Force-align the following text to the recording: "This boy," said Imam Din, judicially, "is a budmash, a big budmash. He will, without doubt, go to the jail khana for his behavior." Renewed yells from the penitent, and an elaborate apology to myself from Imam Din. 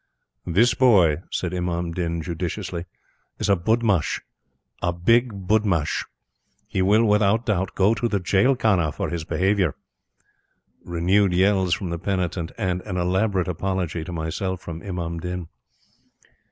"This 0.47 0.73
boy," 0.73 1.17
said 1.29 1.53
Imam 1.53 1.91
Din, 1.91 2.23
judicially, 2.23 2.85
"is 3.37 3.49
a 3.49 3.55
budmash, 3.55 4.19
a 4.81 4.91
big 4.91 5.45
budmash. 5.45 6.05
He 6.67 6.81
will, 6.81 7.05
without 7.05 7.45
doubt, 7.45 7.75
go 7.75 7.93
to 7.93 8.07
the 8.07 8.19
jail 8.19 8.55
khana 8.55 8.91
for 8.91 9.09
his 9.11 9.25
behavior." 9.25 9.75
Renewed 10.83 11.33
yells 11.33 11.75
from 11.75 11.91
the 11.91 11.99
penitent, 11.99 12.51
and 12.57 12.81
an 12.81 12.97
elaborate 12.97 13.47
apology 13.47 14.03
to 14.03 14.11
myself 14.11 14.59
from 14.59 14.81
Imam 14.81 15.19
Din. 15.19 15.49